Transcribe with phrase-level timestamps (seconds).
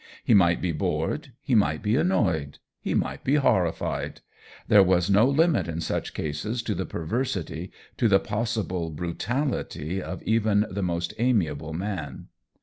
[0.23, 4.21] He might be bored, he might be annoyed, he might be horrified—
[4.67, 10.23] there was no limit in such cases to the perversity, to the possible brutality of
[10.23, 12.29] even the most amiable man.